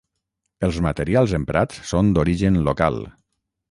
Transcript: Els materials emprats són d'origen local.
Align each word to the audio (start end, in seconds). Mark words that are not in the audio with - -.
Els 0.67 0.79
materials 0.85 1.37
emprats 1.41 1.85
són 1.93 2.13
d'origen 2.19 2.63
local. 2.73 3.03